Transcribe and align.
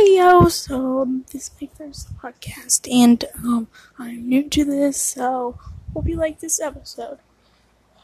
Hey 0.00 0.16
yo, 0.16 0.48
so 0.48 1.06
this 1.30 1.48
is 1.48 1.50
my 1.60 1.68
first 1.76 2.16
podcast 2.16 2.90
and 2.90 3.22
um 3.44 3.68
I'm 3.98 4.30
new 4.30 4.48
to 4.48 4.64
this, 4.64 4.96
so 4.98 5.58
hope 5.92 6.08
you 6.08 6.16
like 6.16 6.40
this 6.40 6.58
episode. 6.58 7.18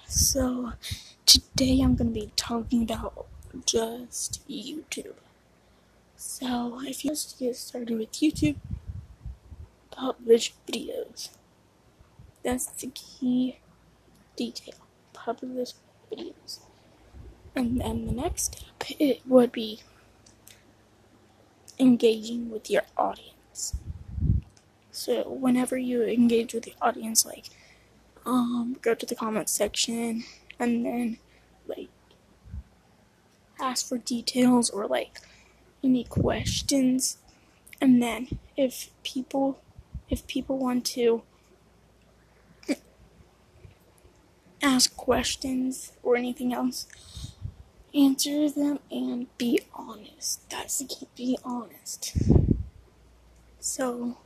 So 0.06 0.74
today 1.24 1.80
I'm 1.80 1.96
gonna 1.96 2.11
be 2.11 2.32
talking 2.37 2.82
about 2.82 3.24
just 3.64 4.46
YouTube. 4.46 5.14
So 6.17 6.82
if 6.85 7.03
you 7.03 7.12
just 7.12 7.39
get 7.39 7.57
started 7.57 7.97
with 7.97 8.13
YouTube, 8.13 8.57
publish 9.91 10.53
videos. 10.69 11.31
That's 12.43 12.67
the 12.67 12.89
key 12.89 13.61
detail. 14.37 14.75
Publish 15.15 15.73
videos. 16.13 16.59
And 17.55 17.81
then 17.81 18.05
the 18.05 18.13
next 18.13 18.53
step 18.53 19.01
it 19.01 19.23
would 19.27 19.51
be 19.51 19.81
engaging 21.79 22.50
with 22.50 22.70
your 22.70 22.82
audience. 22.96 23.76
So 24.90 25.29
whenever 25.29 25.76
you 25.76 26.03
engage 26.03 26.54
with 26.54 26.64
the 26.64 26.75
audience, 26.80 27.26
like 27.26 27.46
um, 28.25 28.76
go 28.80 28.94
to 28.94 29.07
the 29.07 29.14
comment 29.14 29.48
section 29.48 30.25
and 30.58 30.84
then 30.84 31.18
like 31.67 31.89
ask 33.61 33.89
for 33.89 33.98
details 33.98 34.70
or 34.70 34.86
like 34.86 35.20
any 35.84 36.05
questions, 36.05 37.19
and 37.81 38.03
then 38.03 38.39
if 38.56 38.91
people 39.03 39.61
if 40.08 40.27
people 40.27 40.58
want 40.58 40.84
to 40.84 41.22
ask 44.62 44.97
questions 44.97 45.92
or 46.03 46.17
anything 46.17 46.53
else 46.53 46.86
answer 47.97 48.50
them 48.50 48.78
and 48.91 49.27
be 49.39 49.61
honest. 49.75 50.48
That's 50.50 50.78
the 50.78 50.84
key. 50.84 51.09
Be 51.17 51.39
honest. 51.45 52.17
So, 53.59 54.19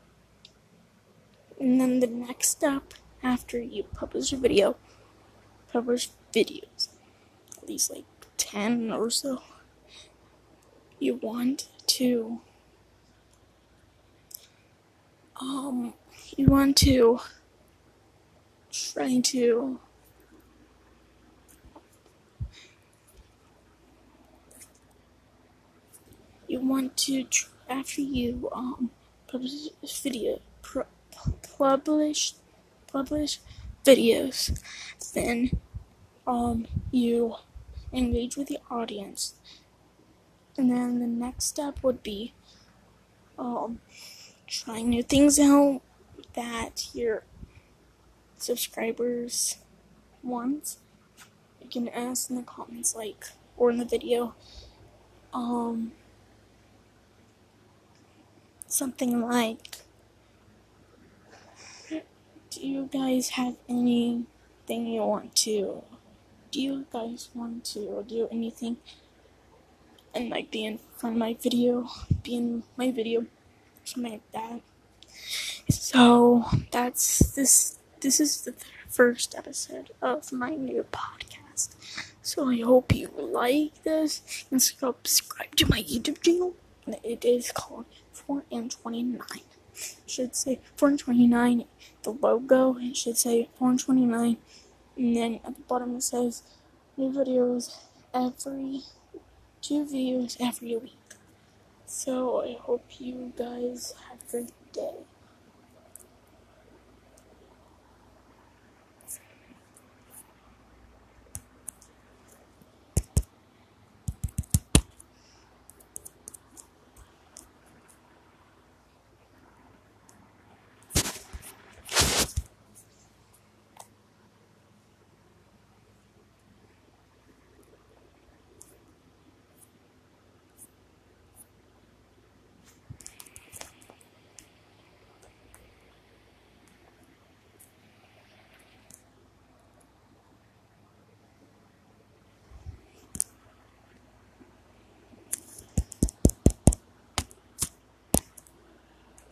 and 1.59 1.81
then 1.81 2.01
the 2.01 2.07
next 2.07 2.49
step 2.49 2.95
after 3.23 3.61
you 3.61 3.85
publish 3.85 4.33
a 4.33 4.37
video, 4.37 4.77
publish 5.73 6.11
videos, 6.35 6.89
at 7.57 7.69
least 7.69 7.91
like 7.91 8.05
10 8.37 8.91
or 8.93 9.11
so. 9.11 9.43
You 10.99 11.15
want 11.15 11.69
to, 11.87 12.41
um, 15.41 15.95
you 16.37 16.47
want 16.47 16.77
to 16.79 17.21
try 18.71 19.21
to 19.21 19.81
you 26.51 26.61
want 26.61 26.97
to 26.97 27.25
after 27.69 28.01
you 28.01 28.49
um 28.53 28.91
publish 29.27 29.69
video 30.03 30.41
pro, 30.63 30.85
publish 31.57 32.35
publish 32.93 33.39
videos 33.85 34.59
then 35.15 35.51
um 36.27 36.67
you 36.91 37.37
engage 37.93 38.37
with 38.37 38.49
the 38.49 38.59
audience. 38.71 39.35
And 40.57 40.71
then 40.71 40.99
the 40.99 41.07
next 41.07 41.45
step 41.45 41.83
would 41.83 42.03
be 42.03 42.35
um 43.39 43.81
trying 44.47 44.91
new 44.91 45.03
things 45.03 45.39
out 45.39 45.81
that 46.35 46.89
your 46.93 47.25
subscribers 48.37 49.57
want. 50.23 50.77
You 51.63 51.69
can 51.69 51.89
ask 51.89 52.31
in 52.31 52.37
the 52.37 52.43
comments 52.43 52.95
like 52.95 53.27
or 53.57 53.71
in 53.71 53.79
the 53.79 53.85
video 53.85 54.35
um 55.33 55.93
something 58.73 59.21
like 59.23 59.79
do 62.51 62.67
you 62.67 62.89
guys 62.93 63.31
have 63.31 63.57
anything 63.69 64.87
you 64.87 65.03
want 65.03 65.35
to 65.35 65.83
do 66.51 66.61
you 66.61 66.87
guys 66.93 67.29
want 67.35 67.65
to 67.65 68.05
do 68.09 68.29
anything 68.31 68.77
and 70.15 70.31
like 70.31 70.51
be 70.51 70.65
in 70.65 70.79
front 70.97 71.17
of 71.17 71.21
my 71.21 71.35
video 71.41 71.89
be 72.23 72.35
in 72.35 72.63
my 72.77 72.91
video 72.91 73.27
something 73.85 74.13
like 74.13 74.33
that? 74.33 74.61
So 75.69 76.45
that's 76.71 77.33
this 77.35 77.79
this 78.01 78.21
is 78.21 78.43
the 78.43 78.55
first 78.89 79.35
episode 79.37 79.91
of 80.03 80.33
my 80.33 80.51
new 80.51 80.85
podcast. 80.93 81.75
So 82.23 82.49
i 82.49 82.61
hope 82.61 82.95
you 82.95 83.11
like 83.17 83.83
this 83.83 84.45
and 84.51 84.63
subscribe 84.63 85.57
to 85.57 85.67
my 85.67 85.83
youtube 85.83 86.21
channel 86.23 86.55
it 86.87 87.25
is 87.25 87.53
called 87.53 87.87
4 88.13 88.45
and 88.51 88.71
29. 88.71 89.21
It 89.75 89.97
should 90.07 90.35
say 90.35 90.61
4 90.77 90.89
and 90.89 90.99
29. 90.99 91.65
The 92.03 92.11
logo, 92.11 92.77
it 92.79 92.97
should 92.97 93.17
say 93.17 93.49
4 93.59 93.71
and 93.71 93.81
29. 93.81 94.37
And 94.97 95.17
then 95.17 95.41
at 95.45 95.57
the 95.57 95.63
bottom 95.63 95.97
it 95.97 96.03
says 96.03 96.43
new 96.97 97.11
videos 97.11 97.77
every 98.13 98.83
two 99.63 99.85
videos 99.85 100.37
every 100.41 100.77
week. 100.77 100.97
So 101.87 102.43
I 102.43 102.57
hope 102.61 102.85
you 102.99 103.33
guys 103.37 103.95
have 104.09 104.19
a 104.23 104.31
great 104.31 104.73
day. 104.73 104.95